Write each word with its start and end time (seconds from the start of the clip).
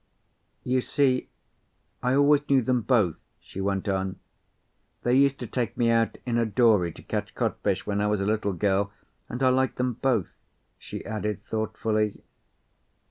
"You 0.63 0.81
see, 0.81 1.29
I 2.01 2.15
always 2.15 2.49
knew 2.49 2.63
them 2.63 2.81
both," 2.81 3.19
she 3.39 3.61
went 3.61 3.87
on. 3.87 4.15
"They 5.03 5.13
used 5.13 5.39
to 5.41 5.45
take 5.45 5.77
me 5.77 5.91
out 5.91 6.17
in 6.25 6.39
a 6.39 6.45
dory 6.47 6.91
to 6.93 7.03
catch 7.03 7.35
codfish 7.35 7.85
when 7.85 8.01
I 8.01 8.07
was 8.07 8.19
a 8.19 8.25
little 8.25 8.53
girl, 8.53 8.91
and 9.29 9.43
I 9.43 9.49
liked 9.49 9.75
them 9.77 9.93
both," 9.93 10.25
she 10.79 11.05
added 11.05 11.43
thoughtfully. 11.43 12.23